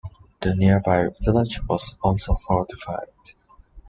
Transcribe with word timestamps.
The 0.41 0.55
nearby 0.55 1.09
village 1.23 1.59
was 1.69 1.95
also 2.01 2.33
fortified. 2.33 3.09